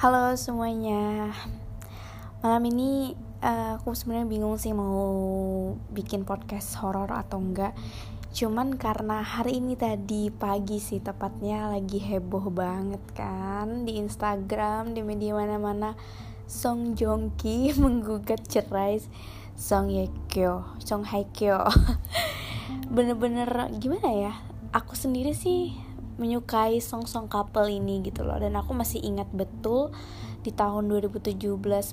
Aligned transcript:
Halo 0.00 0.32
semuanya. 0.32 1.28
Malam 2.40 2.72
ini 2.72 3.12
uh, 3.44 3.76
aku 3.76 3.92
sebenarnya 3.92 4.32
bingung 4.32 4.56
sih 4.56 4.72
mau 4.72 5.12
bikin 5.92 6.24
podcast 6.24 6.80
horor 6.80 7.12
atau 7.12 7.36
enggak. 7.36 7.76
Cuman 8.32 8.80
karena 8.80 9.20
hari 9.20 9.60
ini 9.60 9.76
tadi 9.76 10.32
pagi 10.32 10.80
sih 10.80 11.04
tepatnya 11.04 11.68
lagi 11.68 12.00
heboh 12.00 12.48
banget 12.48 13.04
kan 13.12 13.84
di 13.84 14.00
Instagram, 14.00 14.96
di 14.96 15.04
media 15.04 15.36
mana-mana 15.36 15.92
Song 16.48 16.96
Joong 16.96 17.36
Ki 17.36 17.68
menggugat 17.84 18.40
cerai 18.48 19.04
Song 19.52 19.92
Ye 19.92 20.08
Kyo, 20.32 20.80
Song 20.80 21.04
Hae 21.04 21.28
Kyo. 21.28 21.60
Bener-bener 22.96 23.68
gimana 23.76 24.16
ya? 24.16 24.32
Aku 24.72 24.96
sendiri 24.96 25.36
sih 25.36 25.89
menyukai 26.20 26.78
song-song 26.84 27.26
couple 27.32 27.66
ini 27.72 28.04
gitu 28.04 28.22
loh. 28.22 28.36
Dan 28.36 28.54
aku 28.60 28.76
masih 28.76 29.00
ingat 29.00 29.32
betul 29.32 29.90
di 30.44 30.52
tahun 30.52 30.92
2017 30.92 31.40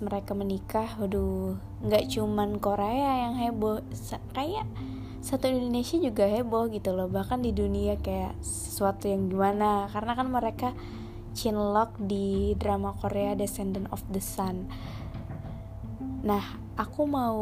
mereka 0.04 0.36
menikah. 0.36 1.00
Waduh 1.00 1.56
nggak 1.88 2.04
cuman 2.12 2.60
Korea 2.60 3.32
yang 3.32 3.40
heboh 3.40 3.80
kayak 4.36 4.68
satu 5.24 5.48
Indonesia 5.48 5.96
juga 5.98 6.28
heboh 6.28 6.68
gitu 6.70 6.92
loh. 6.92 7.08
Bahkan 7.08 7.40
di 7.40 7.56
dunia 7.56 7.96
kayak 7.98 8.36
sesuatu 8.44 9.08
yang 9.08 9.32
gimana. 9.32 9.88
Karena 9.88 10.14
kan 10.14 10.28
mereka 10.28 10.76
chinlock 11.32 11.96
di 11.96 12.52
drama 12.59 12.92
Korea 13.00 13.32
Descendant 13.34 13.88
of 13.96 14.04
the 14.12 14.20
Sun. 14.20 14.68
Nah 16.28 16.68
aku 16.78 17.09
mau 17.09 17.38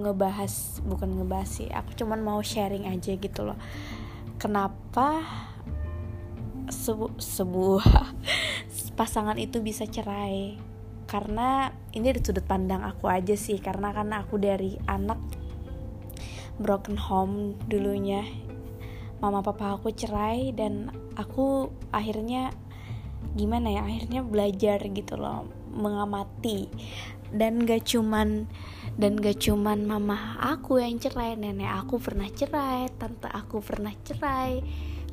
ngebahas 0.00 0.80
bukan 0.80 1.20
ngebahas 1.20 1.60
sih 1.60 1.68
aku 1.68 1.92
cuman 1.92 2.24
mau 2.24 2.40
sharing 2.40 2.88
aja 2.88 3.12
gitu 3.16 3.44
loh. 3.44 3.56
Kenapa 4.40 5.20
sebu 6.70 7.16
sebuah 7.18 8.14
pasangan 8.98 9.36
itu 9.36 9.60
bisa 9.60 9.84
cerai. 9.88 10.58
Karena 11.08 11.72
ini 11.96 12.12
dari 12.12 12.20
sudut 12.20 12.44
pandang 12.44 12.84
aku 12.84 13.08
aja 13.08 13.32
sih 13.32 13.56
karena 13.58 13.96
kan 13.96 14.12
aku 14.12 14.36
dari 14.36 14.76
anak 14.84 15.16
broken 16.60 17.00
home 17.00 17.56
dulunya. 17.66 18.26
Mama 19.18 19.42
papa 19.42 19.74
aku 19.74 19.90
cerai 19.90 20.54
dan 20.54 20.94
aku 21.18 21.72
akhirnya 21.90 22.54
gimana 23.34 23.74
ya 23.74 23.82
akhirnya 23.82 24.20
belajar 24.22 24.78
gitu 24.84 25.16
loh 25.16 25.48
mengamati. 25.72 26.68
Dan 27.28 27.68
gak 27.68 27.84
cuman 27.92 28.48
dan 28.96 29.20
gak 29.20 29.38
cuman 29.44 29.84
mama 29.84 30.40
aku 30.40 30.80
yang 30.80 30.96
cerai 30.98 31.36
nenek 31.36 31.70
aku 31.70 32.00
pernah 32.00 32.26
cerai 32.26 32.88
tante 32.96 33.28
aku 33.30 33.60
pernah 33.60 33.92
cerai 34.02 34.64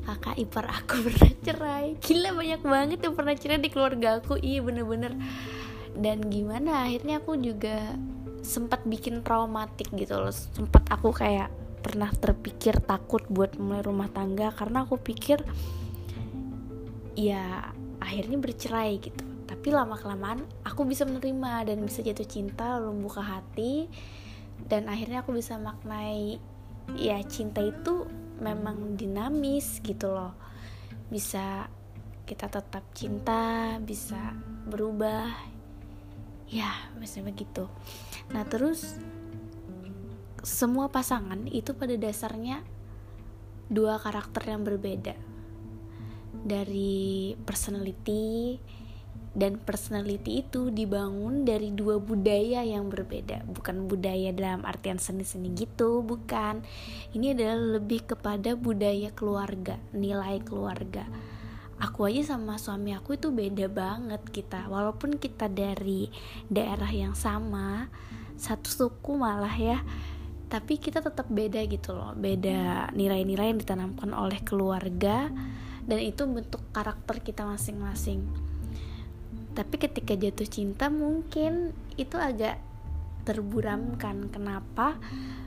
kakak 0.06 0.38
ipar 0.38 0.70
aku 0.70 1.02
pernah 1.10 1.32
cerai. 1.42 1.86
Gila 1.98 2.30
banyak 2.38 2.62
banget 2.62 2.98
yang 3.02 3.14
pernah 3.18 3.34
cerai 3.34 3.58
di 3.58 3.70
keluarga 3.74 4.22
aku. 4.22 4.38
Iya 4.38 4.62
bener-bener. 4.62 5.18
Dan 5.98 6.30
gimana 6.30 6.86
akhirnya 6.86 7.18
aku 7.18 7.34
juga 7.34 7.98
sempat 8.46 8.86
bikin 8.86 9.26
traumatik 9.26 9.90
gitu 9.98 10.22
loh. 10.22 10.30
Sempat 10.30 10.86
aku 10.86 11.10
kayak 11.10 11.50
pernah 11.82 12.10
terpikir 12.14 12.78
takut 12.82 13.26
buat 13.26 13.58
mulai 13.58 13.82
rumah 13.82 14.10
tangga 14.10 14.50
karena 14.54 14.82
aku 14.86 14.98
pikir 14.98 15.42
ya 17.18 17.74
akhirnya 17.98 18.38
bercerai 18.38 19.02
gitu. 19.02 19.24
Tapi 19.46 19.74
lama 19.74 19.98
kelamaan 19.98 20.46
aku 20.62 20.86
bisa 20.86 21.02
menerima 21.02 21.66
dan 21.66 21.82
bisa 21.82 22.06
jatuh 22.06 22.26
cinta 22.26 22.78
lalu 22.78 23.02
buka 23.10 23.22
hati. 23.22 23.90
Dan 24.56 24.86
akhirnya 24.86 25.26
aku 25.26 25.34
bisa 25.34 25.58
maknai 25.58 26.38
ya 26.94 27.18
cinta 27.26 27.58
itu 27.60 28.06
memang 28.40 28.96
dinamis 28.96 29.80
gitu 29.80 30.12
loh. 30.12 30.34
Bisa 31.08 31.70
kita 32.26 32.50
tetap 32.50 32.82
cinta 32.92 33.78
bisa 33.78 34.34
berubah. 34.66 35.30
Ya 36.50 36.70
misalnya 36.98 37.34
begitu. 37.34 37.70
Nah 38.34 38.42
terus 38.46 38.98
semua 40.46 40.90
pasangan 40.90 41.42
itu 41.50 41.74
pada 41.74 41.94
dasarnya 41.98 42.62
dua 43.66 43.98
karakter 43.98 44.46
yang 44.54 44.62
berbeda. 44.62 45.14
Dari 46.46 47.34
personality 47.42 48.58
dan 49.36 49.60
personality 49.60 50.40
itu 50.40 50.72
dibangun 50.72 51.44
dari 51.44 51.68
dua 51.68 52.00
budaya 52.00 52.64
yang 52.64 52.88
berbeda. 52.88 53.44
Bukan 53.44 53.84
budaya 53.84 54.32
dalam 54.32 54.64
artian 54.64 54.96
seni-seni 54.96 55.52
gitu 55.52 56.00
bukan. 56.00 56.64
Ini 57.12 57.36
adalah 57.36 57.76
lebih 57.76 58.08
kepada 58.08 58.56
budaya 58.56 59.12
keluarga 59.12 59.76
nilai 59.92 60.40
keluarga. 60.40 61.04
Aku 61.76 62.08
aja 62.08 62.32
sama 62.32 62.56
suami 62.56 62.96
aku 62.96 63.20
itu 63.20 63.28
beda 63.28 63.68
banget 63.68 64.24
kita. 64.32 64.72
Walaupun 64.72 65.20
kita 65.20 65.52
dari 65.52 66.08
daerah 66.48 66.88
yang 66.88 67.12
sama 67.12 67.92
satu 68.40 68.68
suku 68.68 69.16
malah 69.16 69.52
ya 69.52 69.80
tapi 70.46 70.78
kita 70.80 71.04
tetap 71.04 71.28
beda 71.28 71.60
gitu 71.68 71.92
loh. 71.92 72.16
Beda 72.16 72.88
nilai-nilai 72.96 73.52
yang 73.52 73.60
ditanamkan 73.60 74.16
oleh 74.16 74.40
keluarga 74.40 75.28
dan 75.84 75.98
itu 76.00 76.24
bentuk 76.24 76.64
karakter 76.72 77.20
kita 77.20 77.44
masing-masing 77.44 78.24
tapi 79.56 79.80
ketika 79.80 80.12
jatuh 80.12 80.44
cinta 80.44 80.92
mungkin 80.92 81.72
itu 81.96 82.20
agak 82.20 82.60
terburamkan. 83.24 84.28
Kenapa? 84.28 85.00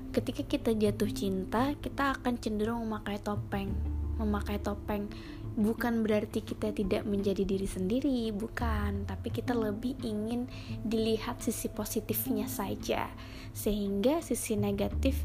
Ketika 0.09 0.41
kita 0.41 0.73
jatuh 0.73 1.13
cinta 1.13 1.77
kita 1.77 2.17
akan 2.17 2.41
cenderung 2.41 2.89
memakai 2.89 3.21
topeng. 3.21 3.69
Memakai 4.17 4.57
topeng. 4.57 5.05
Bukan 5.53 6.01
berarti 6.01 6.41
kita 6.41 6.73
tidak 6.73 7.05
menjadi 7.05 7.45
diri 7.45 7.69
sendiri 7.69 8.33
bukan. 8.33 9.05
Tapi 9.05 9.29
kita 9.29 9.53
lebih 9.53 9.93
ingin 10.01 10.49
dilihat 10.81 11.45
sisi 11.45 11.69
positifnya 11.69 12.49
saja. 12.49 13.13
Sehingga 13.53 14.25
sisi 14.25 14.57
negatif 14.57 15.21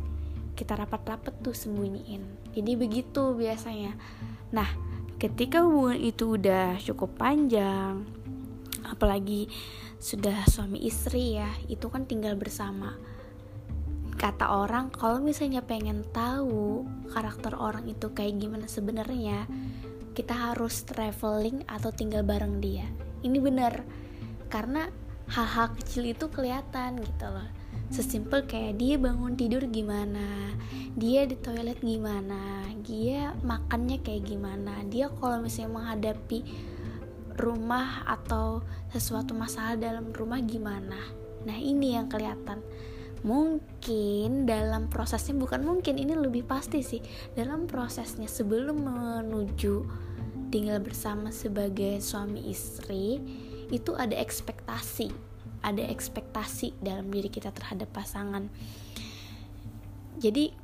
kita 0.60 0.76
rapat-rapat 0.76 1.40
tuh 1.40 1.56
sembunyiin. 1.56 2.52
Jadi 2.52 2.72
begitu 2.76 3.32
biasanya. 3.32 3.96
Nah 4.52 4.68
ketika 5.16 5.64
hubungan 5.64 5.96
itu 5.96 6.36
udah 6.36 6.76
cukup 6.84 7.16
panjang 7.16 8.04
apalagi 8.94 9.50
sudah 9.98 10.46
suami 10.46 10.80
istri 10.86 11.36
ya 11.36 11.50
itu 11.66 11.90
kan 11.90 12.06
tinggal 12.06 12.38
bersama. 12.38 12.94
Kata 14.14 14.62
orang 14.62 14.94
kalau 14.94 15.18
misalnya 15.18 15.60
pengen 15.60 16.06
tahu 16.14 16.86
karakter 17.10 17.58
orang 17.58 17.90
itu 17.90 18.14
kayak 18.14 18.38
gimana 18.38 18.70
sebenarnya 18.70 19.50
kita 20.14 20.32
harus 20.32 20.86
traveling 20.86 21.66
atau 21.66 21.90
tinggal 21.90 22.22
bareng 22.22 22.62
dia. 22.62 22.86
Ini 23.26 23.38
benar 23.42 23.82
karena 24.48 24.86
hal-hal 25.28 25.74
kecil 25.74 26.14
itu 26.14 26.30
kelihatan 26.30 27.02
gitu 27.02 27.26
loh. 27.26 27.50
Sesimpel 27.90 28.46
kayak 28.46 28.80
dia 28.80 28.96
bangun 28.96 29.34
tidur 29.36 29.66
gimana 29.68 30.54
dia 30.94 31.26
di 31.26 31.34
toilet 31.34 31.82
gimana 31.82 32.62
dia 32.86 33.34
makannya 33.42 33.98
kayak 33.98 34.30
gimana 34.30 34.86
dia 34.86 35.10
kalau 35.18 35.42
misalnya 35.42 35.82
menghadapi 35.82 36.46
rumah 37.34 38.06
atau 38.06 38.62
sesuatu 38.90 39.34
masalah 39.34 39.74
dalam 39.78 40.10
rumah 40.14 40.40
gimana? 40.40 40.98
Nah 41.44 41.58
ini 41.58 41.94
yang 41.94 42.08
kelihatan. 42.08 42.64
Mungkin 43.24 44.44
dalam 44.44 44.92
prosesnya 44.92 45.32
bukan 45.32 45.64
mungkin 45.64 45.96
ini 45.96 46.12
lebih 46.12 46.44
pasti 46.44 46.84
sih. 46.84 47.00
Dalam 47.32 47.64
prosesnya 47.64 48.28
sebelum 48.28 48.84
menuju 48.84 49.74
tinggal 50.52 50.78
bersama 50.84 51.32
sebagai 51.32 52.04
suami 52.04 52.52
istri 52.52 53.18
itu 53.72 53.96
ada 53.96 54.14
ekspektasi. 54.14 55.08
Ada 55.64 55.88
ekspektasi 55.88 56.76
dalam 56.84 57.08
diri 57.08 57.32
kita 57.32 57.48
terhadap 57.48 57.88
pasangan. 57.96 58.52
Jadi 60.20 60.63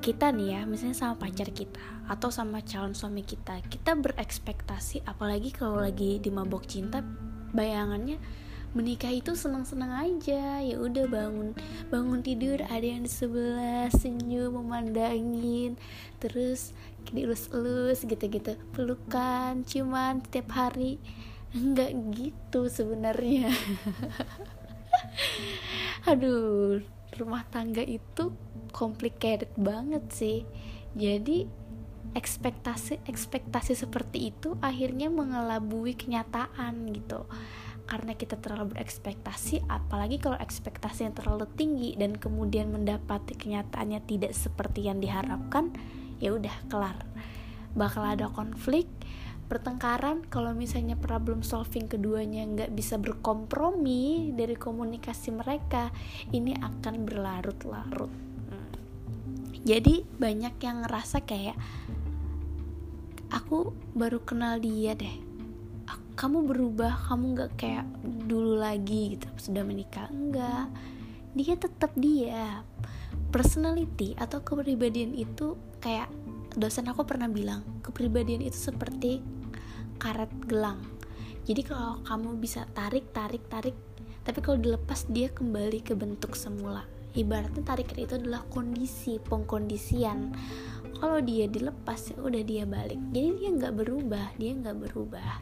kita 0.00 0.30
nih 0.30 0.58
ya 0.58 0.60
misalnya 0.68 0.96
sama 0.96 1.14
pacar 1.16 1.50
kita 1.50 1.80
atau 2.06 2.30
sama 2.30 2.62
calon 2.62 2.94
suami 2.94 3.26
kita 3.26 3.58
kita 3.66 3.96
berekspektasi 3.98 5.02
apalagi 5.08 5.50
kalau 5.50 5.82
lagi 5.82 6.22
di 6.22 6.30
mabok 6.30 6.68
cinta 6.68 7.02
bayangannya 7.56 8.20
menikah 8.76 9.08
itu 9.08 9.32
senang-senang 9.32 9.88
aja. 9.88 10.60
Ya 10.60 10.76
udah 10.76 11.08
bangun 11.08 11.56
bangun 11.88 12.20
tidur 12.20 12.60
ada 12.68 12.84
yang 12.84 13.08
di 13.08 13.10
sebelah 13.10 13.88
senyum 13.88 14.60
memandangin 14.60 15.80
terus 16.20 16.76
dielus-elus 17.08 18.04
gitu-gitu. 18.04 18.60
Pelukan 18.76 19.64
cuman 19.64 20.20
setiap 20.28 20.52
hari. 20.52 21.00
Enggak 21.56 21.96
gitu 22.12 22.68
sebenarnya. 22.68 23.48
Aduh 26.10 26.95
rumah 27.18 27.44
tangga 27.48 27.82
itu 27.82 28.32
complicated 28.70 29.50
banget 29.56 30.04
sih. 30.12 30.38
Jadi 30.96 31.66
ekspektasi 32.16 33.04
ekspektasi 33.04 33.76
seperti 33.76 34.32
itu 34.32 34.56
akhirnya 34.64 35.12
mengelabui 35.12 35.96
kenyataan 35.96 36.88
gitu. 36.96 37.28
Karena 37.86 38.18
kita 38.18 38.40
terlalu 38.40 38.74
berekspektasi 38.74 39.68
apalagi 39.70 40.18
kalau 40.18 40.40
ekspektasi 40.40 41.06
yang 41.06 41.14
terlalu 41.14 41.46
tinggi 41.54 41.94
dan 41.94 42.18
kemudian 42.18 42.72
mendapati 42.72 43.38
kenyataannya 43.38 44.02
tidak 44.08 44.34
seperti 44.34 44.90
yang 44.90 44.98
diharapkan 44.98 45.70
ya 46.18 46.34
udah 46.34 46.56
kelar. 46.66 46.98
Bakal 47.76 48.16
ada 48.16 48.26
konflik 48.32 48.88
pertengkaran 49.46 50.26
kalau 50.26 50.50
misalnya 50.52 50.98
problem 50.98 51.46
solving 51.46 51.86
keduanya 51.86 52.42
nggak 52.42 52.74
bisa 52.74 52.98
berkompromi 52.98 54.34
dari 54.34 54.58
komunikasi 54.58 55.30
mereka 55.30 55.94
ini 56.34 56.54
akan 56.58 57.06
berlarut-larut. 57.06 58.12
Jadi 59.66 60.06
banyak 60.06 60.62
yang 60.62 60.86
ngerasa 60.86 61.26
kayak 61.26 61.58
aku 63.34 63.74
baru 63.98 64.22
kenal 64.22 64.62
dia 64.62 64.94
deh. 64.94 65.26
Kamu 66.16 66.48
berubah 66.48 67.12
kamu 67.12 67.24
nggak 67.36 67.52
kayak 67.60 67.86
dulu 68.24 68.56
lagi 68.56 69.18
gitu 69.18 69.28
sudah 69.36 69.62
menikah. 69.66 70.06
Enggak 70.10 70.70
dia 71.36 71.54
tetap 71.58 71.92
dia. 71.94 72.64
Personality 73.28 74.16
atau 74.16 74.40
kepribadian 74.40 75.12
itu 75.12 75.58
kayak 75.82 76.08
dosen 76.56 76.88
aku 76.88 77.04
pernah 77.04 77.28
bilang 77.28 77.60
kepribadian 77.84 78.40
itu 78.40 78.56
seperti 78.56 79.20
karet 79.96 80.30
gelang. 80.46 80.80
Jadi 81.46 81.62
kalau 81.62 82.02
kamu 82.02 82.42
bisa 82.42 82.66
tarik 82.74 83.10
tarik 83.14 83.44
tarik 83.46 83.76
tapi 84.26 84.42
kalau 84.42 84.58
dilepas 84.58 85.06
dia 85.06 85.30
kembali 85.30 85.86
ke 85.86 85.94
bentuk 85.94 86.34
semula. 86.34 86.82
Ibaratnya 87.14 87.62
tarikan 87.62 87.96
itu 88.02 88.18
adalah 88.18 88.42
kondisi 88.50 89.22
pengkondisian. 89.22 90.34
Kalau 90.98 91.22
dia 91.22 91.46
dilepas 91.46 92.12
ya 92.12 92.18
udah 92.18 92.42
dia 92.42 92.66
balik. 92.66 92.98
Jadi 93.14 93.28
dia 93.38 93.50
nggak 93.54 93.74
berubah 93.78 94.26
dia 94.36 94.52
nggak 94.58 94.76
berubah. 94.90 95.32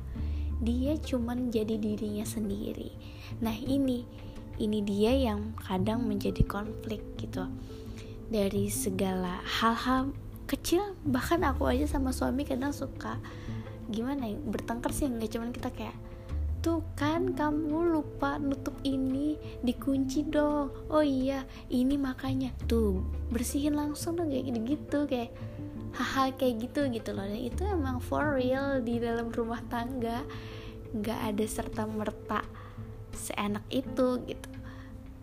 Dia 0.61 0.95
cuman 1.01 1.49
jadi 1.49 1.81
dirinya 1.81 2.23
sendiri. 2.29 2.93
Nah 3.41 3.57
ini 3.57 4.05
ini 4.61 4.85
dia 4.85 5.17
yang 5.17 5.57
kadang 5.59 6.05
menjadi 6.05 6.45
konflik 6.45 7.01
gitu. 7.17 7.49
Dari 8.29 8.69
segala 8.69 9.41
hal-hal 9.43 10.13
kecil 10.45 10.93
bahkan 11.09 11.41
aku 11.43 11.65
aja 11.73 11.89
sama 11.89 12.13
suami 12.13 12.45
kadang 12.45 12.71
suka 12.71 13.17
gimana 13.95 14.27
ya 14.27 14.37
bertengkar 14.43 14.91
sih 14.91 15.07
nggak 15.07 15.31
cuman 15.31 15.51
kita 15.55 15.71
kayak 15.71 15.97
tuh 16.65 16.81
kan 16.97 17.37
kamu 17.37 17.93
lupa 17.93 18.41
nutup 18.41 18.73
ini 18.89 19.37
dikunci 19.61 20.25
dong. 20.25 20.73
Oh 20.89 21.05
iya 21.05 21.45
ini 21.69 22.01
makanya. 22.01 22.57
Tuh 22.65 23.05
bersihin 23.29 23.77
langsung 23.77 24.17
dong 24.17 24.33
kayak 24.33 24.49
gitu 24.49 24.61
gitu 24.65 24.99
kayak 25.05 25.31
hal-hal 25.93 26.33
kayak 26.41 26.65
gitu 26.65 26.89
gitu 26.89 27.13
loh. 27.13 27.29
Dan 27.29 27.37
itu 27.37 27.69
emang 27.69 28.01
for 28.01 28.41
real 28.41 28.81
di 28.81 28.97
dalam 28.97 29.29
rumah 29.29 29.61
tangga. 29.69 30.25
Nggak 30.97 31.21
ada 31.37 31.45
serta 31.45 31.85
merta 31.85 32.41
seenak 33.13 33.69
itu 33.69 34.25
gitu. 34.25 34.49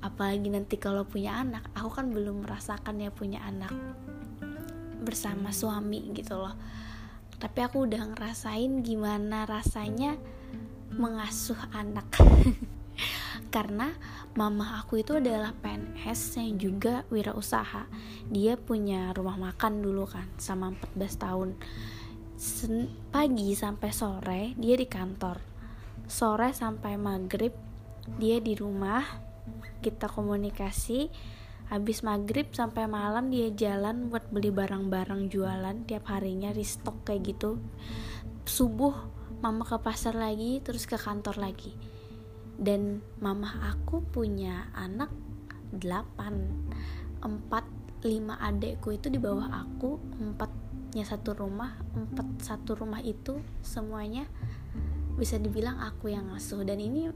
Apalagi 0.06 0.46
nanti 0.54 0.78
kalau 0.78 1.10
punya 1.10 1.42
anak 1.42 1.66
aku 1.74 1.90
kan 1.90 2.14
belum 2.14 2.46
merasakan 2.46 3.02
ya 3.02 3.10
punya 3.10 3.42
anak 3.42 3.74
bersama 5.02 5.50
suami 5.50 6.14
gitu 6.14 6.38
loh 6.38 6.54
tapi 7.42 7.66
aku 7.66 7.90
udah 7.90 8.14
ngerasain 8.14 8.86
gimana 8.86 9.50
rasanya 9.50 10.14
mengasuh 10.94 11.58
anak. 11.74 12.06
Karena 13.56 13.90
mama 14.38 14.78
aku 14.78 15.02
itu 15.02 15.18
adalah 15.18 15.52
PNS 15.58 16.38
yang 16.38 16.62
juga 16.62 17.02
wirausaha. 17.10 17.90
Dia 18.30 18.62
punya 18.62 19.10
rumah 19.18 19.42
makan 19.42 19.82
dulu 19.82 20.06
kan 20.06 20.30
sama 20.38 20.70
14 20.94 21.18
tahun. 21.18 21.50
Sen 22.38 22.94
pagi 23.10 23.58
sampai 23.58 23.90
sore 23.90 24.42
dia 24.56 24.78
di 24.78 24.86
kantor. 24.86 25.42
Sore 26.06 26.54
sampai 26.54 26.94
maghrib 27.02 27.58
dia 28.22 28.38
di 28.38 28.54
rumah 28.54 29.02
kita 29.82 30.06
komunikasi 30.06 31.10
habis 31.72 32.04
maghrib 32.04 32.52
sampai 32.52 32.84
malam 32.84 33.32
dia 33.32 33.48
jalan 33.48 34.12
buat 34.12 34.28
beli 34.28 34.52
barang-barang 34.52 35.32
jualan. 35.32 35.88
Tiap 35.88 36.04
harinya 36.12 36.52
restock 36.52 37.08
kayak 37.08 37.32
gitu. 37.32 37.64
Subuh 38.44 38.92
mama 39.40 39.64
ke 39.64 39.80
pasar 39.80 40.20
lagi 40.20 40.60
terus 40.60 40.84
ke 40.84 41.00
kantor 41.00 41.40
lagi. 41.40 41.72
Dan 42.60 43.00
mama 43.24 43.72
aku 43.72 44.04
punya 44.04 44.68
anak 44.76 45.16
delapan. 45.72 46.52
Empat 47.24 47.64
lima 48.04 48.36
adekku 48.44 48.92
itu 48.92 49.08
di 49.08 49.16
bawah 49.16 49.64
aku. 49.64 49.96
Empatnya 50.20 51.08
satu 51.08 51.40
rumah 51.40 51.80
empat 51.96 52.44
satu 52.44 52.76
rumah 52.76 53.00
itu 53.00 53.40
semuanya 53.64 54.28
bisa 55.16 55.40
dibilang 55.40 55.80
aku 55.80 56.12
yang 56.12 56.36
ngasuh 56.36 56.68
dan 56.68 56.84
ini 56.84 57.08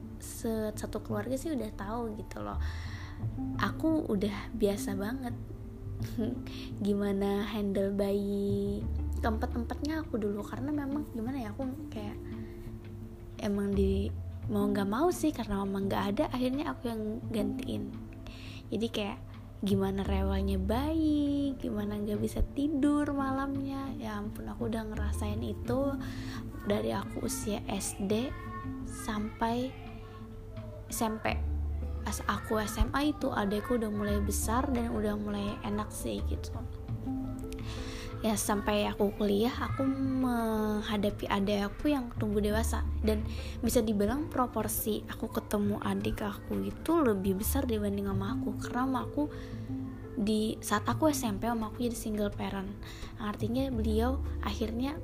satu 0.76 1.04
keluarga 1.04 1.36
sih 1.36 1.52
udah 1.52 1.72
tahu 1.76 2.16
gitu 2.20 2.44
loh 2.44 2.60
aku 3.60 4.08
udah 4.10 4.54
biasa 4.56 4.96
banget. 4.96 5.36
Gimana 6.86 7.48
handle 7.50 7.94
bayi 7.96 8.84
tempat-tempatnya 9.24 10.06
aku 10.06 10.22
dulu 10.22 10.46
karena 10.46 10.70
memang 10.70 11.08
gimana 11.18 11.42
ya 11.42 11.50
aku 11.50 11.66
kayak 11.90 12.14
emang 13.42 13.74
di 13.74 14.12
mau 14.54 14.70
nggak 14.70 14.86
mau 14.86 15.10
sih 15.10 15.34
karena 15.34 15.66
mama 15.66 15.82
nggak 15.82 16.04
ada 16.14 16.24
akhirnya 16.30 16.70
aku 16.76 16.94
yang 16.94 17.02
gantiin. 17.34 17.90
Jadi 18.70 18.88
kayak 18.94 19.18
gimana 19.66 20.06
rewelnya 20.06 20.62
bayi 20.62 21.58
gimana 21.58 21.98
nggak 21.98 22.22
bisa 22.22 22.46
tidur 22.54 23.10
malamnya 23.18 23.90
ya 23.98 24.22
ampun 24.22 24.46
aku 24.46 24.70
udah 24.70 24.86
ngerasain 24.94 25.42
itu 25.42 25.96
dari 26.70 26.94
aku 26.94 27.26
usia 27.26 27.66
SD 27.66 28.30
sampai 28.86 29.74
SMP 30.92 31.55
pas 32.06 32.22
aku 32.30 32.62
SMA 32.70 33.18
itu 33.18 33.34
adekku 33.34 33.82
udah 33.82 33.90
mulai 33.90 34.22
besar 34.22 34.70
dan 34.70 34.94
udah 34.94 35.18
mulai 35.18 35.58
enak 35.66 35.90
sih 35.90 36.22
gitu. 36.30 36.54
Ya 38.22 38.34
sampai 38.34 38.90
aku 38.90 39.14
kuliah 39.18 39.54
aku 39.54 39.86
menghadapi 39.86 41.30
adik 41.30 41.66
aku 41.66 41.94
yang 41.94 42.10
tumbuh 42.18 42.42
dewasa. 42.42 42.82
Dan 43.02 43.22
bisa 43.62 43.82
dibilang 43.86 44.30
proporsi 44.34 45.06
aku 45.10 45.30
ketemu 45.30 45.82
adik 45.82 46.26
aku 46.26 46.62
itu 46.66 46.92
lebih 47.02 47.42
besar 47.42 47.66
dibanding 47.70 48.10
sama 48.10 48.38
aku 48.38 48.58
karena 48.62 49.06
aku 49.06 49.30
di 50.16 50.56
saat 50.64 50.88
aku 50.88 51.12
SMP 51.12 51.46
sama 51.46 51.70
aku 51.70 51.86
jadi 51.86 51.98
single 51.98 52.34
parent. 52.34 52.70
Artinya 53.22 53.70
beliau 53.70 54.18
akhirnya 54.42 54.98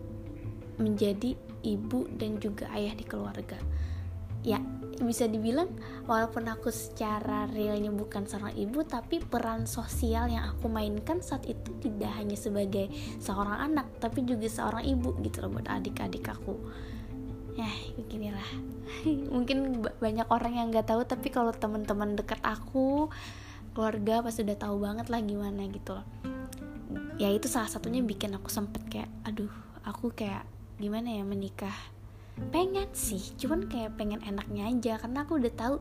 menjadi 0.81 1.37
ibu 1.61 2.09
dan 2.17 2.41
juga 2.41 2.73
ayah 2.73 2.97
di 2.97 3.05
keluarga. 3.05 3.59
Ya 4.41 4.57
bisa 5.05 5.25
dibilang 5.29 5.69
walaupun 6.05 6.47
aku 6.49 6.69
secara 6.69 7.49
realnya 7.49 7.89
bukan 7.89 8.25
seorang 8.25 8.53
ibu 8.55 8.85
tapi 8.85 9.21
peran 9.21 9.65
sosial 9.65 10.29
yang 10.29 10.45
aku 10.47 10.69
mainkan 10.71 11.19
saat 11.19 11.45
itu 11.45 11.73
tidak 11.81 12.11
hanya 12.17 12.37
sebagai 12.37 12.89
seorang 13.21 13.71
anak 13.71 13.87
tapi 13.97 14.25
juga 14.25 14.47
seorang 14.47 14.85
ibu 14.85 15.17
gitu 15.21 15.45
loh 15.45 15.57
buat 15.57 15.67
adik-adik 15.69 16.25
aku. 16.29 16.55
Ya 17.55 17.67
beginilah. 17.99 18.49
Mungkin 19.35 19.83
banyak 19.83 20.27
orang 20.31 20.53
yang 20.57 20.67
nggak 20.71 20.87
tahu 20.89 21.03
tapi 21.03 21.27
kalau 21.29 21.51
teman-teman 21.51 22.15
dekat 22.15 22.39
aku 22.41 23.11
keluarga 23.71 24.23
pasti 24.23 24.43
udah 24.43 24.57
tahu 24.59 24.75
banget 24.83 25.07
lah 25.07 25.19
gimana 25.23 25.67
gitu 25.69 25.99
loh. 25.99 26.07
Ya 27.15 27.29
itu 27.31 27.47
salah 27.47 27.69
satunya 27.69 28.03
bikin 28.03 28.33
aku 28.35 28.49
sempet 28.49 28.83
kayak 28.89 29.11
aduh 29.23 29.51
aku 29.85 30.11
kayak 30.11 30.43
gimana 30.81 31.13
ya 31.13 31.23
menikah 31.23 31.73
pengen 32.51 32.89
sih 32.95 33.21
cuman 33.37 33.67
kayak 33.67 33.99
pengen 33.99 34.23
enaknya 34.23 34.71
aja 34.71 34.93
karena 35.03 35.27
aku 35.27 35.37
udah 35.37 35.53
tahu 35.53 35.75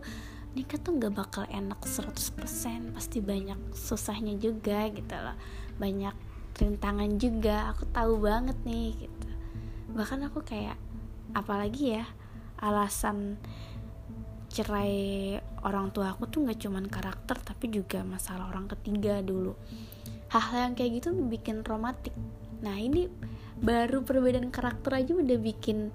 nikah 0.55 0.83
tuh 0.83 0.99
nggak 0.99 1.15
bakal 1.15 1.45
enak 1.47 1.79
100% 1.79 2.95
pasti 2.95 3.19
banyak 3.23 3.59
susahnya 3.71 4.35
juga 4.35 4.91
gitu 4.91 5.15
loh. 5.15 5.39
Banyak 5.79 6.15
rintangan 6.59 7.11
juga 7.23 7.71
aku 7.71 7.87
tahu 7.95 8.19
banget 8.27 8.59
nih 8.67 9.07
gitu. 9.07 9.29
Bahkan 9.95 10.27
aku 10.27 10.43
kayak 10.43 10.75
apalagi 11.39 12.03
ya 12.03 12.05
alasan 12.59 13.39
cerai 14.51 15.39
orang 15.63 15.95
tua 15.95 16.11
aku 16.11 16.27
tuh 16.27 16.43
nggak 16.43 16.59
cuman 16.59 16.91
karakter 16.91 17.39
tapi 17.39 17.71
juga 17.71 18.03
masalah 18.03 18.51
orang 18.51 18.67
ketiga 18.67 19.23
dulu. 19.23 19.55
Hal-hal 20.35 20.71
yang 20.71 20.75
kayak 20.75 20.91
gitu 20.99 21.15
bikin 21.15 21.63
romantik. 21.63 22.15
Nah 22.67 22.75
ini 22.75 23.07
baru 23.63 24.03
perbedaan 24.03 24.51
karakter 24.51 24.99
aja 24.99 25.15
udah 25.15 25.39
bikin 25.39 25.95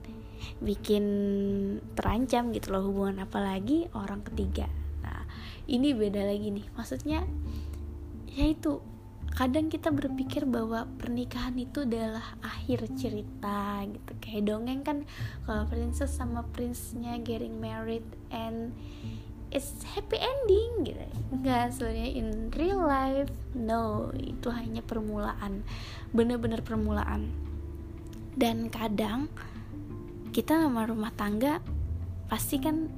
bikin 0.59 1.05
terancam 1.93 2.53
gitu 2.55 2.73
loh 2.75 2.87
hubungan 2.87 3.23
apalagi 3.25 3.87
orang 3.95 4.21
ketiga. 4.25 4.69
Nah 5.03 5.25
ini 5.65 5.91
beda 5.91 6.25
lagi 6.25 6.51
nih. 6.51 6.65
Maksudnya 6.75 7.25
ya 8.31 8.45
itu 8.51 8.83
kadang 9.35 9.67
kita 9.67 9.91
berpikir 9.91 10.47
bahwa 10.47 10.87
pernikahan 10.95 11.59
itu 11.59 11.83
adalah 11.83 12.39
akhir 12.39 12.87
cerita 12.95 13.83
gitu. 13.83 14.11
Kayak 14.23 14.43
dongeng 14.47 14.81
kan 14.87 14.97
kalau 15.43 15.67
princess 15.67 16.15
sama 16.15 16.47
prince-nya 16.55 17.19
getting 17.19 17.59
married 17.59 18.07
and 18.31 18.71
it's 19.51 19.83
happy 19.91 20.15
ending 20.15 20.87
gitu. 20.87 21.03
Enggak 21.35 21.75
sebenarnya 21.75 22.09
in 22.15 22.27
real 22.55 22.79
life 22.79 23.31
no. 23.51 24.15
Itu 24.15 24.55
hanya 24.55 24.79
permulaan 24.79 25.67
bener-bener 26.15 26.63
permulaan. 26.63 27.27
Dan 28.35 28.71
kadang 28.71 29.27
kita 30.35 30.67
sama 30.67 30.83
rumah 30.83 31.15
tangga 31.15 31.63
pasti 32.27 32.59
kan 32.59 32.91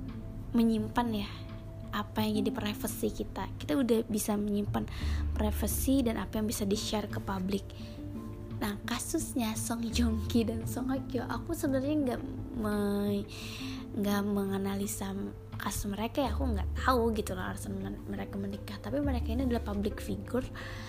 menyimpan 0.57 1.07
ya 1.13 1.29
apa 1.93 2.25
yang 2.25 2.41
jadi 2.41 2.49
privacy 2.49 3.13
kita. 3.13 3.45
Kita 3.61 3.77
udah 3.77 4.09
bisa 4.09 4.33
menyimpan 4.33 4.89
privacy 5.37 6.01
dan 6.01 6.17
apa 6.17 6.41
yang 6.41 6.49
bisa 6.49 6.65
di 6.65 6.73
share 6.73 7.05
ke 7.05 7.21
publik 7.21 7.63
nah 8.57 8.73
kasusnya 8.89 9.53
Song 9.53 9.85
Joong 9.85 10.25
Ki 10.25 10.41
dan 10.41 10.65
Song 10.65 10.89
Hye 10.89 11.05
Kyo 11.05 11.23
aku 11.29 11.53
sebenarnya 11.53 11.93
nggak 11.93 12.21
me, 12.57 12.77
nggak 14.01 14.21
menganalisa 14.25 15.13
kasus 15.61 15.89
mereka 15.89 16.25
ya. 16.25 16.33
Aku 16.33 16.49
nggak 16.49 16.69
tahu 16.85 17.13
gitu 17.13 17.37
loh 17.37 17.45
alasan 17.45 17.77
mereka 18.09 18.35
menikah. 18.37 18.77
Tapi 18.81 18.97
mereka 19.01 19.29
ini 19.29 19.45
adalah 19.45 19.61
public 19.61 20.01
figure. 20.01 20.45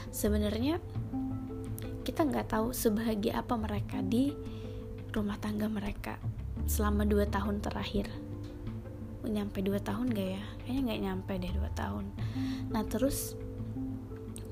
Sebenarnya 0.08 0.80
kita 2.04 2.24
nggak 2.24 2.48
tahu 2.56 2.72
sebahagia 2.72 3.44
apa 3.44 3.52
mereka 3.60 4.00
di 4.00 4.32
rumah 5.12 5.40
tangga 5.40 5.66
mereka 5.66 6.20
selama 6.68 7.08
dua 7.08 7.24
tahun 7.28 7.64
terakhir. 7.64 8.08
Nyampe 9.28 9.60
dua 9.60 9.80
tahun 9.80 10.12
gak 10.14 10.28
ya? 10.36 10.44
Kayaknya 10.64 10.80
nggak 10.84 11.00
nyampe 11.04 11.32
deh 11.40 11.52
dua 11.52 11.70
tahun. 11.76 12.04
Nah 12.72 12.82
terus 12.86 13.36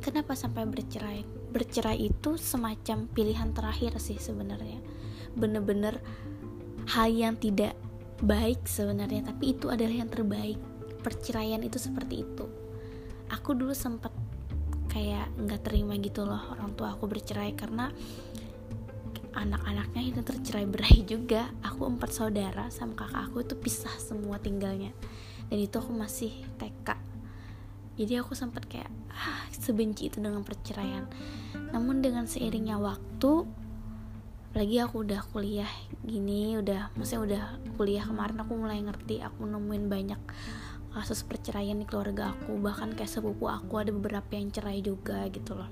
kenapa 0.00 0.36
sampai 0.36 0.68
bercerai? 0.68 1.24
Bercerai 1.52 1.98
itu 2.00 2.36
semacam 2.36 3.08
pilihan 3.08 3.50
terakhir 3.52 3.96
sih 4.00 4.20
sebenarnya. 4.20 4.80
Bener-bener 5.36 6.00
hal 6.92 7.08
yang 7.12 7.34
tidak 7.36 7.76
baik 8.20 8.64
sebenarnya 8.64 9.28
tapi 9.28 9.56
itu 9.56 9.68
adalah 9.68 9.92
yang 9.92 10.10
terbaik. 10.10 10.60
Perceraian 11.04 11.62
itu 11.62 11.78
seperti 11.78 12.24
itu. 12.26 12.44
Aku 13.30 13.54
dulu 13.54 13.74
sempat 13.74 14.10
kayak 14.96 15.28
nggak 15.36 15.60
terima 15.60 15.92
gitu 16.00 16.24
loh 16.24 16.40
orang 16.56 16.72
tua 16.72 16.96
aku 16.96 17.04
bercerai 17.04 17.52
karena 17.52 17.92
anak-anaknya 19.36 20.02
itu 20.16 20.20
tercerai 20.24 20.64
berai 20.64 21.04
juga. 21.04 21.52
Aku 21.60 21.84
empat 21.84 22.16
saudara 22.16 22.72
sama 22.72 22.96
kakak 22.96 23.28
aku 23.28 23.44
itu 23.44 23.54
pisah 23.60 23.92
semua 24.00 24.40
tinggalnya. 24.40 24.96
Dan 25.46 25.62
itu 25.62 25.76
aku 25.78 25.92
masih 25.94 26.32
TK 26.58 27.16
jadi 27.96 28.20
aku 28.20 28.36
sempat 28.36 28.68
kayak 28.68 28.92
ah, 29.08 29.48
sebenci 29.48 30.12
itu 30.12 30.20
dengan 30.20 30.44
perceraian. 30.44 31.08
Namun 31.72 32.04
dengan 32.04 32.28
seiringnya 32.28 32.76
waktu 32.76 33.48
lagi 34.52 34.76
aku 34.80 35.04
udah 35.04 35.20
kuliah 35.36 35.68
gini 36.00 36.56
udah 36.56 36.88
maksudnya 36.96 37.20
udah 37.20 37.42
kuliah 37.76 38.04
kemarin 38.08 38.40
aku 38.40 38.56
mulai 38.56 38.80
ngerti 38.80 39.20
aku 39.20 39.44
nemuin 39.44 39.84
banyak 39.84 40.20
kasus 40.96 41.24
perceraian 41.24 41.76
di 41.80 41.88
keluarga 41.88 42.36
aku. 42.36 42.60
Bahkan 42.60 43.00
kayak 43.00 43.08
sepupu 43.08 43.48
aku 43.48 43.80
ada 43.80 43.90
beberapa 43.96 44.28
yang 44.36 44.52
cerai 44.52 44.84
juga 44.84 45.24
gitu 45.32 45.56
loh. 45.56 45.68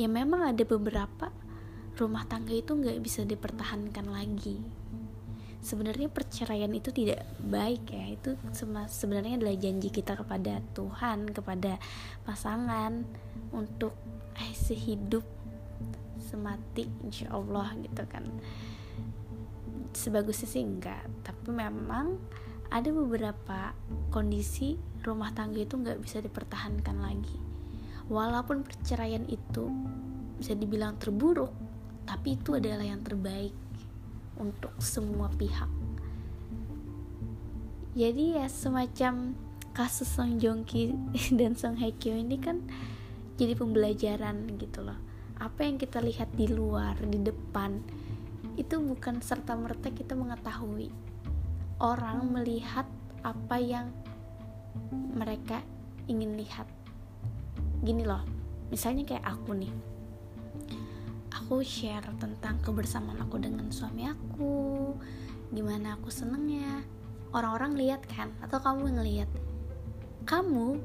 Ya 0.00 0.08
memang 0.08 0.48
ada 0.48 0.64
beberapa 0.64 1.28
rumah 1.98 2.24
tangga 2.28 2.54
itu 2.54 2.76
nggak 2.76 2.98
bisa 3.02 3.26
dipertahankan 3.26 4.06
lagi. 4.10 4.60
Sebenarnya 5.60 6.08
perceraian 6.08 6.72
itu 6.72 6.88
tidak 6.88 7.26
baik 7.44 7.92
ya. 7.92 8.04
Itu 8.16 8.36
sebenarnya 8.88 9.36
adalah 9.36 9.56
janji 9.60 9.92
kita 9.92 10.16
kepada 10.16 10.64
Tuhan 10.72 11.28
kepada 11.34 11.76
pasangan 12.24 13.04
untuk 13.52 13.92
eh 14.40 14.54
sehidup 14.56 15.26
semati 16.16 16.88
insya 17.04 17.28
Allah 17.34 17.76
gitu 17.76 18.04
kan. 18.08 18.24
Sebagusnya 19.92 20.48
sih 20.48 20.62
enggak 20.64 21.04
tapi 21.26 21.52
memang 21.52 22.16
ada 22.70 22.88
beberapa 22.94 23.74
kondisi 24.14 24.78
rumah 25.02 25.34
tangga 25.34 25.60
itu 25.60 25.76
nggak 25.76 25.98
bisa 26.00 26.22
dipertahankan 26.24 26.96
lagi. 27.02 27.36
Walaupun 28.08 28.64
perceraian 28.64 29.26
itu 29.28 29.68
bisa 30.40 30.56
dibilang 30.56 30.96
terburuk 30.96 31.52
tapi 32.10 32.34
itu 32.34 32.58
adalah 32.58 32.82
yang 32.82 33.06
terbaik 33.06 33.54
untuk 34.34 34.74
semua 34.82 35.30
pihak. 35.30 35.70
Jadi 37.94 38.34
ya 38.34 38.50
semacam 38.50 39.38
kasus 39.70 40.10
Song 40.10 40.42
Joong 40.42 40.66
Ki 40.66 40.90
dan 41.38 41.54
Song 41.54 41.78
Hye 41.78 41.94
Kyo 41.94 42.18
ini 42.18 42.34
kan 42.42 42.66
jadi 43.38 43.54
pembelajaran 43.54 44.58
gitu 44.58 44.82
loh. 44.82 44.98
Apa 45.38 45.62
yang 45.62 45.78
kita 45.78 46.02
lihat 46.02 46.34
di 46.34 46.50
luar 46.50 46.98
di 46.98 47.22
depan 47.22 47.78
itu 48.58 48.82
bukan 48.82 49.22
serta 49.22 49.54
merta 49.54 49.94
kita 49.94 50.18
mengetahui. 50.18 50.90
Orang 51.78 52.34
melihat 52.34 52.90
apa 53.22 53.56
yang 53.62 53.94
mereka 55.14 55.62
ingin 56.10 56.34
lihat. 56.34 56.66
Gini 57.86 58.02
loh 58.02 58.26
misalnya 58.70 59.02
kayak 59.06 59.26
aku 59.26 59.54
nih 59.54 59.89
aku 61.50 61.66
share 61.66 62.06
tentang 62.22 62.62
kebersamaan 62.62 63.26
aku 63.26 63.42
dengan 63.42 63.74
suami 63.74 64.06
aku 64.06 64.94
gimana 65.50 65.98
aku 65.98 66.06
senengnya. 66.06 66.86
Orang-orang 67.34 67.74
lihat 67.74 68.06
kan? 68.06 68.30
Atau 68.38 68.62
kamu 68.62 68.94
ngelihat 68.94 69.26
kamu 70.30 70.78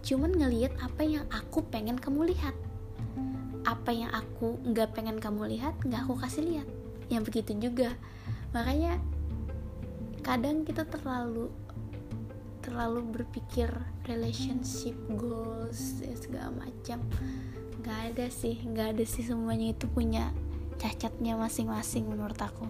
cuman 0.00 0.32
ngelihat 0.32 0.72
apa 0.80 1.04
yang 1.04 1.28
aku 1.28 1.60
pengen 1.68 2.00
kamu 2.00 2.32
lihat. 2.32 2.56
Apa 3.68 3.92
yang 3.92 4.08
aku 4.08 4.56
nggak 4.64 4.96
pengen 4.96 5.20
kamu 5.20 5.52
lihat 5.52 5.76
nggak 5.84 6.08
aku 6.08 6.16
kasih 6.16 6.56
lihat. 6.56 6.68
Yang 7.12 7.28
begitu 7.28 7.68
juga. 7.68 7.92
Makanya 8.56 8.96
kadang 10.24 10.64
kita 10.64 10.88
terlalu 10.88 11.52
terlalu 12.64 13.12
berpikir 13.12 13.68
relationship 14.08 14.96
goals 15.20 16.00
ya 16.00 16.16
segala 16.16 16.64
macam 16.64 17.04
nggak 17.78 17.98
ada 18.14 18.26
sih 18.26 18.58
nggak 18.58 18.98
ada 18.98 19.04
sih 19.06 19.22
semuanya 19.22 19.70
itu 19.70 19.86
punya 19.86 20.34
cacatnya 20.78 21.34
masing-masing 21.34 22.06
menurut 22.06 22.38
aku. 22.38 22.66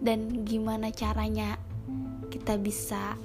Dan 0.00 0.44
gimana 0.44 0.92
caranya 0.92 1.56
kita 2.28 2.60
bisa 2.60 3.16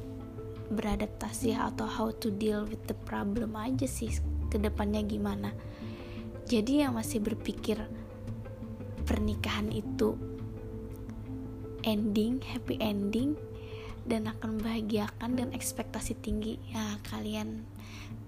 beradaptasi 0.70 1.58
atau 1.58 1.90
how 1.90 2.08
to 2.14 2.30
deal 2.30 2.64
with 2.64 2.80
the 2.86 2.96
problem 3.08 3.58
aja 3.58 3.90
sih 3.90 4.14
ke 4.48 4.62
depannya 4.62 5.02
gimana. 5.02 5.52
Jadi 6.46 6.86
yang 6.86 6.96
masih 6.96 7.20
berpikir 7.20 7.82
pernikahan 9.04 9.74
itu 9.74 10.14
ending 11.82 12.42
happy 12.46 12.78
ending 12.78 13.34
dan 14.06 14.30
akan 14.30 14.58
membahagiakan 14.62 15.36
dan 15.36 15.50
ekspektasi 15.54 16.18
tinggi. 16.22 16.62
Ya 16.70 16.98
kalian 17.10 17.66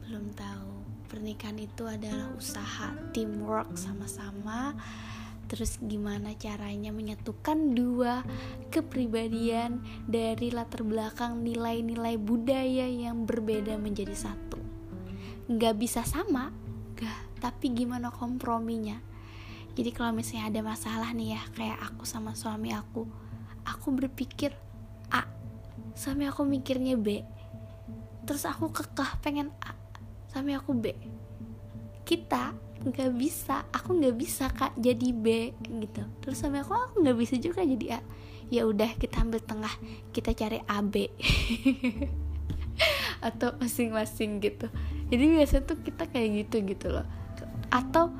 belum 0.05 0.34
tahu 0.34 0.80
pernikahan 1.12 1.60
itu 1.60 1.84
adalah 1.84 2.32
usaha 2.39 2.96
teamwork 3.12 3.75
sama-sama. 3.75 4.72
Terus 5.51 5.75
gimana 5.84 6.32
caranya 6.39 6.96
menyatukan 6.96 7.75
dua 7.75 8.24
kepribadian 8.72 9.84
dari 10.08 10.48
latar 10.48 10.88
belakang 10.88 11.44
nilai-nilai 11.44 12.15
budaya 12.15 12.88
yang 12.88 13.27
berbeda 13.27 13.75
menjadi 13.75 14.15
satu. 14.15 14.56
Nggak 15.51 15.75
bisa 15.75 16.08
sama 16.08 16.56
gak 16.96 17.44
tapi 17.44 17.75
gimana 17.75 18.08
komprominya? 18.08 18.96
Jadi 19.75 19.91
kalau 19.91 20.15
misalnya 20.15 20.48
ada 20.48 20.62
masalah 20.63 21.12
nih 21.12 21.36
ya 21.36 21.41
kayak 21.51 21.80
aku 21.91 22.08
sama 22.08 22.32
suami 22.32 22.72
aku 22.72 23.03
aku 23.68 23.88
berpikir 23.91 24.56
A 25.12 25.27
suami 26.00 26.32
aku 26.32 26.48
mikirnya 26.48 26.96
B. 26.96 27.27
Terus 28.24 28.48
aku 28.48 28.72
kekeh 28.72 29.20
pengen 29.20 29.51
A 29.60 29.80
suami 30.31 30.55
aku 30.55 30.71
B. 30.71 30.95
Kita 32.07 32.55
nggak 32.81 33.11
bisa 33.13 33.67
aku 33.69 34.00
nggak 34.00 34.15
bisa 34.15 34.47
kak 34.47 34.79
jadi 34.79 35.11
B 35.11 35.51
gitu. 35.83 36.07
Terus 36.23 36.39
suami 36.39 36.63
aku 36.63 36.71
aku 36.71 37.03
nggak 37.03 37.17
bisa 37.19 37.35
juga 37.35 37.67
jadi 37.67 38.00
A. 38.00 38.01
Ya 38.47 38.63
udah 38.63 38.95
kita 38.95 39.27
ambil 39.27 39.43
tengah. 39.43 39.75
Kita 40.15 40.31
cari 40.31 40.63
A 40.63 40.79
B. 40.79 41.11
Atau 43.27 43.59
masing-masing 43.59 44.39
gitu. 44.39 44.71
Jadi 45.11 45.23
biasanya 45.35 45.63
tuh 45.67 45.83
kita 45.83 46.07
kayak 46.07 46.47
gitu 46.47 46.63
gitu 46.63 46.88
loh. 46.95 47.05
Atau 47.67 48.15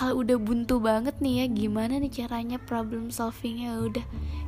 kalau 0.00 0.24
udah 0.24 0.40
buntu 0.40 0.80
banget 0.80 1.20
nih 1.20 1.44
ya 1.44 1.46
gimana 1.52 2.00
nih 2.00 2.24
caranya 2.24 2.56
problem 2.56 3.12
solvingnya? 3.12 3.84
Udah 3.84 4.04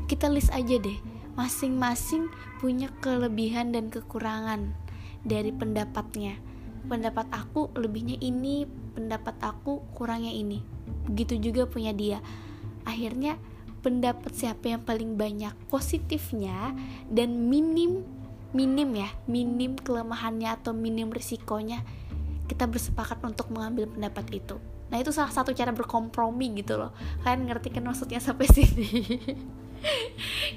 kita 0.08 0.32
list 0.32 0.48
aja 0.48 0.80
deh. 0.80 0.96
Masing-masing 1.36 2.32
punya 2.58 2.88
kelebihan 3.04 3.70
dan 3.70 3.92
kekurangan 3.92 4.72
dari 5.22 5.52
pendapatnya 5.52 6.40
pendapat 6.86 7.26
aku 7.32 7.72
lebihnya 7.76 8.16
ini 8.20 8.64
pendapat 8.94 9.36
aku 9.40 9.84
kurangnya 9.96 10.32
ini. 10.32 10.64
Begitu 11.08 11.50
juga 11.50 11.68
punya 11.68 11.92
dia. 11.92 12.18
Akhirnya 12.84 13.36
pendapat 13.80 14.32
siapa 14.36 14.72
yang 14.72 14.82
paling 14.84 15.16
banyak? 15.16 15.52
Positifnya 15.68 16.76
dan 17.08 17.48
minim 17.48 18.04
minim 18.50 18.90
ya 18.98 19.06
minim 19.30 19.78
kelemahannya 19.78 20.50
atau 20.50 20.74
minim 20.74 21.06
risikonya 21.06 21.86
kita 22.50 22.66
bersepakat 22.66 23.22
untuk 23.22 23.46
mengambil 23.54 23.86
pendapat 23.86 24.26
itu. 24.34 24.58
Nah 24.90 24.98
itu 24.98 25.14
salah 25.14 25.30
satu 25.30 25.54
cara 25.54 25.70
berkompromi 25.70 26.50
gitu 26.58 26.74
loh. 26.74 26.90
Kalian 27.22 27.46
ngerti 27.46 27.70
kan 27.70 27.86
maksudnya 27.86 28.18
sampai 28.18 28.50
sini? 28.58 28.90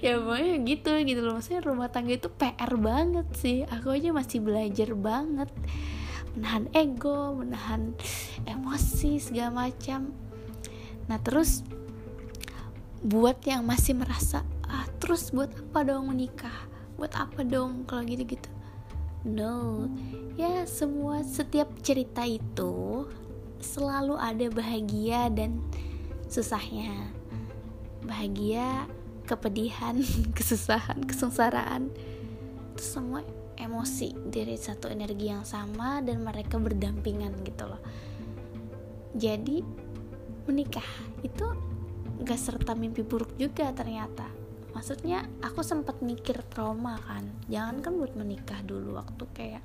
Ya 0.02 0.18
pokoknya 0.18 0.58
gitu 0.66 0.92
gitu 1.06 1.22
loh. 1.22 1.38
Maksudnya 1.38 1.62
rumah 1.62 1.94
tangga 1.94 2.18
itu 2.18 2.34
PR 2.34 2.74
banget 2.82 3.30
sih. 3.38 3.62
Aku 3.70 3.94
aja 3.94 4.10
masih 4.10 4.42
belajar 4.42 4.90
banget 4.98 5.54
menahan 6.34 6.66
ego 6.74 7.38
menahan 7.38 7.94
emosi 8.50 9.22
segala 9.22 9.70
macam. 9.70 10.14
Nah 11.06 11.22
terus 11.22 11.62
buat 13.04 13.38
yang 13.44 13.68
masih 13.68 13.94
merasa 14.00 14.42
ah 14.66 14.88
terus 14.98 15.30
buat 15.30 15.52
apa 15.54 15.86
dong 15.86 16.10
menikah? 16.10 16.66
Buat 16.98 17.14
apa 17.18 17.46
dong 17.46 17.86
kalau 17.86 18.02
gitu-gitu? 18.08 18.50
No. 19.24 19.88
Ya 20.34 20.66
semua 20.66 21.22
setiap 21.24 21.70
cerita 21.86 22.26
itu 22.26 23.06
selalu 23.62 24.18
ada 24.18 24.50
bahagia 24.50 25.30
dan 25.30 25.62
susahnya. 26.28 27.14
Bahagia 28.04 28.90
kepedihan 29.30 30.02
kesusahan 30.38 31.06
kesengsaraan. 31.06 31.94
Itu 32.74 32.84
semua 32.84 33.22
emosi 33.58 34.14
dari 34.30 34.58
satu 34.58 34.90
energi 34.90 35.30
yang 35.30 35.46
sama 35.46 36.00
dan 36.02 36.22
mereka 36.26 36.58
berdampingan 36.58 37.44
gitu 37.46 37.70
loh. 37.70 37.82
Jadi 39.14 39.62
menikah 40.50 40.90
itu 41.22 41.46
gak 42.24 42.40
serta 42.40 42.74
mimpi 42.74 43.06
buruk 43.06 43.36
juga 43.38 43.70
ternyata. 43.72 44.26
Maksudnya 44.74 45.30
aku 45.46 45.62
sempat 45.62 46.02
mikir 46.02 46.42
trauma 46.50 46.98
kan. 47.06 47.30
Jangan 47.46 47.86
kan 47.86 47.94
buat 47.94 48.18
menikah 48.18 48.60
dulu 48.66 48.98
waktu 48.98 49.24
kayak 49.32 49.64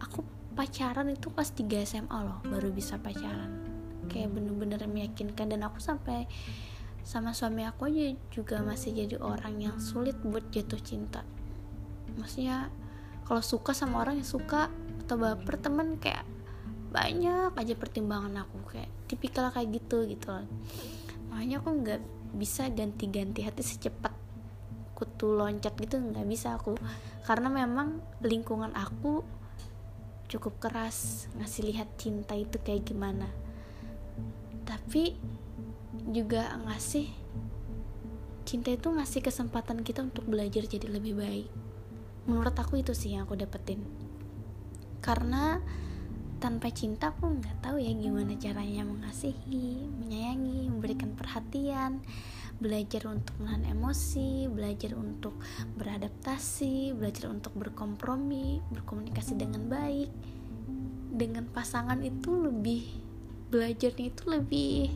aku 0.00 0.24
pacaran 0.56 1.12
itu 1.12 1.28
pas 1.28 1.46
3 1.46 1.66
SMA 1.84 2.18
loh 2.24 2.40
baru 2.48 2.72
bisa 2.72 2.96
pacaran. 2.96 3.52
Kayak 4.08 4.32
bener-bener 4.32 4.80
meyakinkan 4.88 5.52
dan 5.52 5.60
aku 5.62 5.78
sampai 5.78 6.24
sama 7.04 7.32
suami 7.32 7.64
aku 7.64 7.88
aja 7.88 8.16
juga 8.32 8.60
masih 8.60 8.92
jadi 8.92 9.16
orang 9.20 9.60
yang 9.60 9.76
sulit 9.80 10.16
buat 10.24 10.48
jatuh 10.52 10.80
cinta. 10.80 11.24
Maksudnya 12.16 12.68
kalau 13.30 13.46
suka 13.46 13.70
sama 13.70 14.02
orang 14.02 14.18
yang 14.18 14.26
suka 14.26 14.66
atau 15.06 15.14
baper 15.14 15.54
temen 15.62 16.02
kayak 16.02 16.26
banyak 16.90 17.54
aja 17.54 17.74
pertimbangan 17.78 18.42
aku 18.42 18.74
kayak 18.74 18.90
tipikal 19.06 19.54
kayak 19.54 19.70
gitu 19.70 20.02
gitu 20.10 20.34
loh. 20.34 20.50
Makanya 21.30 21.62
aku 21.62 21.70
nggak 21.70 22.02
bisa 22.34 22.66
ganti-ganti 22.74 23.46
hati 23.46 23.62
secepat 23.62 24.10
kutu 24.98 25.30
loncat 25.30 25.78
gitu 25.78 26.02
nggak 26.02 26.26
bisa 26.26 26.58
aku. 26.58 26.74
Karena 27.22 27.46
memang 27.54 28.02
lingkungan 28.18 28.74
aku 28.74 29.22
cukup 30.26 30.58
keras 30.58 31.30
ngasih 31.38 31.70
lihat 31.70 31.86
cinta 32.02 32.34
itu 32.34 32.58
kayak 32.58 32.82
gimana. 32.82 33.30
Tapi 34.66 35.14
juga 36.10 36.58
ngasih 36.66 37.06
cinta 38.42 38.74
itu 38.74 38.90
ngasih 38.90 39.22
kesempatan 39.22 39.86
kita 39.86 40.02
untuk 40.02 40.26
belajar 40.26 40.66
jadi 40.66 40.90
lebih 40.90 41.14
baik 41.14 41.69
menurut 42.28 42.56
aku 42.56 42.80
itu 42.80 42.92
sih 42.92 43.16
yang 43.16 43.24
aku 43.24 43.36
dapetin 43.38 43.84
karena 45.00 45.60
tanpa 46.40 46.72
cinta 46.72 47.12
aku 47.12 47.36
nggak 47.36 47.60
tahu 47.60 47.76
ya 47.76 47.92
gimana 47.92 48.32
caranya 48.40 48.80
mengasihi, 48.88 49.84
menyayangi, 50.00 50.72
memberikan 50.72 51.12
perhatian, 51.12 52.00
belajar 52.56 53.12
untuk 53.12 53.36
menahan 53.36 53.68
emosi, 53.68 54.48
belajar 54.48 54.96
untuk 54.96 55.36
beradaptasi, 55.76 56.96
belajar 56.96 57.28
untuk 57.28 57.52
berkompromi, 57.60 58.64
berkomunikasi 58.72 59.36
dengan 59.36 59.68
baik. 59.68 60.08
Dengan 61.12 61.44
pasangan 61.52 62.00
itu 62.00 62.32
lebih 62.32 62.88
belajarnya 63.52 64.06
itu 64.08 64.22
lebih 64.24 64.88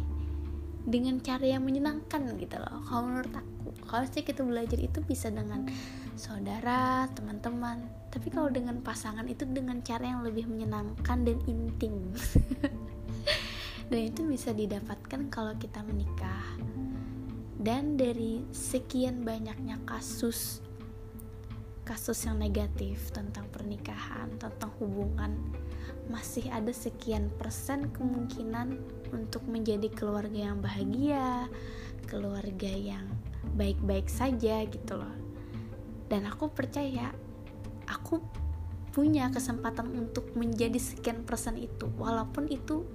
dengan 0.85 1.17
cara 1.25 1.45
yang 1.45 1.65
menyenangkan 1.65 2.37
gitu 2.37 2.57
loh. 2.61 2.85
Kalau 2.85 3.03
menurut 3.09 3.33
aku, 3.33 3.69
kalau 3.89 4.05
sih 4.09 4.21
kita 4.21 4.45
belajar 4.45 4.77
itu 4.77 5.01
bisa 5.01 5.33
dengan 5.33 5.65
saudara, 6.15 7.09
teman-teman. 7.17 7.89
Tapi 8.13 8.29
kalau 8.31 8.53
dengan 8.53 8.79
pasangan 8.85 9.25
itu 9.27 9.49
dengan 9.49 9.81
cara 9.81 10.05
yang 10.05 10.21
lebih 10.23 10.45
menyenangkan 10.45 11.25
dan 11.25 11.39
intim. 11.49 12.13
dan 13.91 14.01
itu 14.01 14.29
bisa 14.29 14.53
didapatkan 14.53 15.33
kalau 15.33 15.57
kita 15.57 15.81
menikah. 15.83 16.45
Dan 17.57 17.97
dari 17.97 18.45
sekian 18.53 19.25
banyaknya 19.25 19.81
kasus 19.89 20.61
kasus 21.85 22.17
yang 22.25 22.41
negatif 22.41 23.13
tentang 23.13 23.45
pernikahan, 23.53 24.33
tentang 24.41 24.73
hubungan, 24.81 25.37
masih 26.09 26.49
ada 26.53 26.71
sekian 26.71 27.33
persen 27.35 27.89
kemungkinan 27.93 28.77
untuk 29.13 29.45
menjadi 29.49 29.89
keluarga 29.93 30.53
yang 30.53 30.61
bahagia, 30.61 31.49
keluarga 32.07 32.69
yang 32.71 33.09
baik-baik 33.57 34.11
saja 34.11 34.65
gitu 34.69 35.01
loh. 35.01 35.15
Dan 36.09 36.29
aku 36.29 36.53
percaya 36.53 37.13
aku 37.89 38.21
punya 38.95 39.33
kesempatan 39.33 39.91
untuk 39.97 40.31
menjadi 40.39 40.79
sekian 40.79 41.27
persen 41.27 41.59
itu. 41.59 41.91
Walaupun 41.99 42.47
itu 42.53 42.87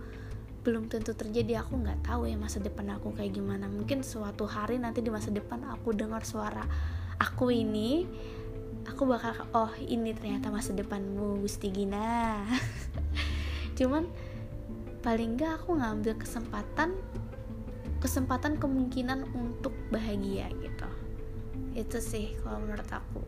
belum 0.63 0.91
tentu 0.91 1.15
terjadi 1.15 1.63
aku 1.63 1.79
nggak 1.81 2.05
tahu 2.07 2.27
ya 2.29 2.35
masa 2.37 2.61
depan 2.61 2.93
aku 2.95 3.15
kayak 3.17 3.35
gimana. 3.35 3.65
Mungkin 3.67 4.05
suatu 4.05 4.45
hari 4.45 4.77
nanti 4.77 5.01
di 5.01 5.09
masa 5.11 5.33
depan 5.33 5.65
aku 5.65 5.91
dengar 5.91 6.23
suara 6.23 6.63
aku 7.19 7.51
ini 7.51 8.07
aku 8.87 9.03
bakal 9.03 9.35
oh 9.51 9.71
ini 9.83 10.15
ternyata 10.15 10.47
masa 10.47 10.71
depanmu 10.71 11.43
Gusti 11.43 11.69
Gina 11.69 12.41
cuman 13.79 14.03
paling 14.99 15.39
nggak 15.39 15.63
aku 15.63 15.79
ngambil 15.79 16.19
kesempatan 16.19 16.99
kesempatan 18.03 18.59
kemungkinan 18.59 19.27
untuk 19.31 19.71
bahagia 19.91 20.51
gitu. 20.59 20.89
Itu 21.75 22.03
sih 22.03 22.35
kalau 22.43 22.59
menurut 22.63 22.87
aku. 22.91 23.23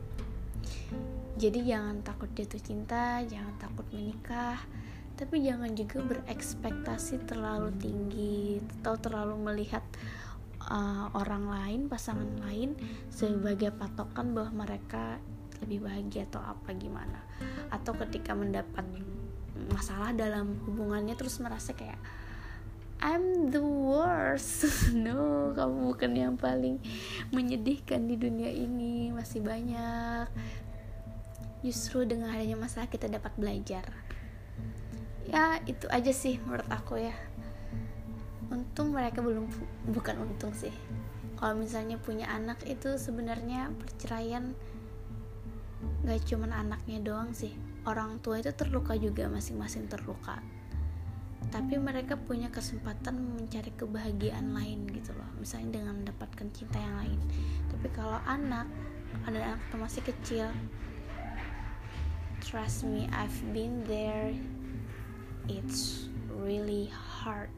Jadi 1.39 1.63
jangan 1.63 2.03
takut 2.03 2.27
jatuh 2.35 2.59
cinta 2.59 3.23
jangan 3.23 3.55
takut 3.55 3.87
menikah 3.95 4.59
tapi 5.21 5.45
jangan 5.45 5.77
juga 5.77 6.01
berekspektasi 6.01 7.29
terlalu 7.29 7.69
tinggi 7.77 8.57
atau 8.81 8.97
terlalu 8.97 9.37
melihat 9.37 9.85
uh, 10.65 11.13
orang 11.13 11.45
lain 11.45 11.79
pasangan 11.85 12.41
lain 12.49 12.73
sebagai 13.13 13.69
patokan 13.69 14.33
bahwa 14.33 14.65
mereka 14.65 15.21
lebih 15.61 15.85
bahagia 15.85 16.25
atau 16.25 16.41
apa 16.41 16.73
gimana. 16.73 17.21
Atau 17.69 17.93
ketika 18.01 18.33
mendapat 18.33 18.81
masalah 19.69 20.15
dalam 20.15 20.57
hubungannya 20.65 21.13
terus 21.13 21.37
merasa 21.37 21.77
kayak 21.77 21.99
I'm 23.01 23.49
the 23.49 23.61
worst. 23.65 24.69
No 24.93 25.49
kamu 25.57 25.89
bukan 25.89 26.11
yang 26.13 26.35
paling 26.37 26.77
menyedihkan 27.33 28.05
di 28.05 28.13
dunia 28.13 28.53
ini 28.53 29.09
masih 29.09 29.41
banyak. 29.41 30.29
Justru 31.65 32.05
dengan 32.05 32.29
adanya 32.29 32.61
masalah 32.61 32.85
kita 32.85 33.09
dapat 33.09 33.33
belajar. 33.37 33.89
Ya 35.25 35.57
itu 35.65 35.89
aja 35.89 36.13
sih 36.13 36.37
menurut 36.45 36.69
aku 36.69 37.01
ya. 37.01 37.13
Untung 38.53 38.93
mereka 38.93 39.25
belum 39.25 39.49
bukan 39.89 40.21
untung 40.21 40.53
sih. 40.53 40.73
Kalau 41.41 41.57
misalnya 41.57 41.97
punya 41.97 42.29
anak 42.29 42.61
itu 42.69 43.01
sebenarnya 43.01 43.73
perceraian 43.81 44.53
gak 46.05 46.21
cuman 46.29 46.53
anaknya 46.53 47.01
doang 47.01 47.33
sih 47.33 47.57
orang 47.85 48.21
tua 48.21 48.37
itu 48.37 48.53
terluka 48.53 48.93
juga 48.97 49.25
masing-masing 49.31 49.89
terluka. 49.89 50.37
Tapi 51.49 51.75
mereka 51.81 52.15
punya 52.15 52.53
kesempatan 52.53 53.41
mencari 53.41 53.73
kebahagiaan 53.73 54.53
lain 54.53 54.85
gitu 54.93 55.11
loh. 55.17 55.27
Misalnya 55.41 55.81
dengan 55.81 55.99
mendapatkan 55.99 56.47
cinta 56.53 56.77
yang 56.77 56.95
lain. 57.01 57.19
Tapi 57.73 57.87
kalau 57.91 58.21
anak 58.29 58.69
ada 59.27 59.57
anak 59.57 59.59
masih 59.75 60.01
kecil 60.05 60.47
trust 62.41 62.83
me 62.83 63.09
I've 63.11 63.41
been 63.53 63.83
there. 63.85 64.33
It's 65.49 66.09
really 66.31 66.89
hard. 66.93 67.53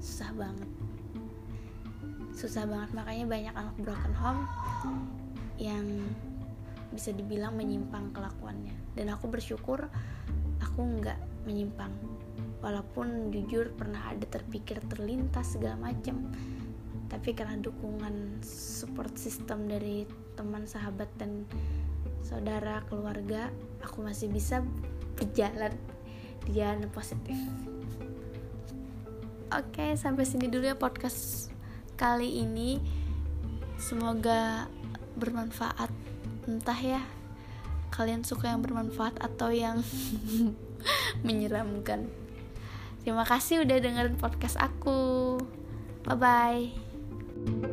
Susah 0.00 0.32
banget. 0.36 0.70
Susah 2.36 2.64
banget. 2.64 2.90
Makanya 2.96 3.24
banyak 3.28 3.54
anak 3.56 3.76
broken 3.80 4.14
home 4.16 4.42
yang 5.60 5.84
bisa 6.90 7.14
dibilang 7.14 7.56
menyimpang 7.56 8.14
kelakuannya. 8.14 8.74
Dan 8.94 9.10
aku 9.10 9.30
bersyukur 9.30 9.86
aku 10.60 10.80
nggak 10.80 11.46
menyimpang. 11.46 11.90
Walaupun 12.60 13.32
jujur 13.32 13.72
pernah 13.72 14.12
ada 14.12 14.26
terpikir 14.28 14.82
terlintas 14.84 15.56
segala 15.56 15.90
macam 15.90 16.28
tapi 17.10 17.34
karena 17.34 17.58
dukungan 17.58 18.38
support 18.46 19.18
system 19.18 19.66
dari 19.66 20.06
teman 20.38 20.62
sahabat 20.62 21.10
dan 21.18 21.42
saudara 22.22 22.86
keluarga 22.86 23.50
aku 23.82 24.06
masih 24.06 24.30
bisa 24.30 24.62
berjalan. 25.18 25.74
Di 26.46 26.56
jalan 26.56 26.88
positif. 26.88 27.36
Oke 29.50 29.98
sampai 29.98 30.24
sini 30.24 30.46
dulu 30.46 30.70
ya 30.70 30.78
podcast 30.78 31.50
kali 31.98 32.40
ini. 32.40 32.80
Semoga 33.76 34.70
bermanfaat 35.18 35.90
entah 36.58 36.78
ya 36.78 37.02
kalian 37.94 38.26
suka 38.26 38.50
yang 38.50 38.62
bermanfaat 38.62 39.18
atau 39.22 39.50
yang 39.54 39.82
menyeramkan 41.26 42.10
Terima 43.00 43.24
kasih 43.24 43.64
udah 43.64 43.80
dengerin 43.80 44.20
podcast 44.20 44.60
aku. 44.60 45.40
Bye 46.04 46.16
bye. 46.20 47.68